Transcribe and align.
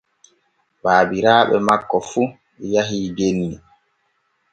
Baabiraaɓe 0.83 1.55
makko 1.67 1.97
fu 2.09 2.21
yahii 2.73 3.07
genni. 3.17 3.51